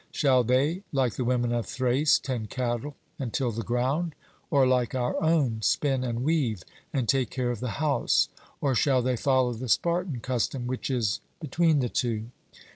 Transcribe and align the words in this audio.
Shall 0.11 0.43
they, 0.43 0.81
like 0.91 1.13
the 1.13 1.23
women 1.23 1.51
of 1.51 1.67
Thrace, 1.67 2.17
tend 2.17 2.49
cattle 2.49 2.95
and 3.19 3.31
till 3.31 3.51
the 3.51 3.61
ground; 3.61 4.15
or, 4.49 4.65
like 4.65 4.95
our 4.95 5.21
own, 5.21 5.61
spin 5.61 6.03
and 6.03 6.23
weave, 6.23 6.63
and 6.91 7.07
take 7.07 7.29
care 7.29 7.51
of 7.51 7.59
the 7.59 7.77
house? 7.79 8.27
or 8.61 8.73
shall 8.73 9.03
they 9.03 9.15
follow 9.15 9.53
the 9.53 9.69
Spartan 9.69 10.19
custom, 10.19 10.65
which 10.65 10.89
is 10.89 11.21
between 11.39 11.81
the 11.81 11.89
two? 11.89 12.31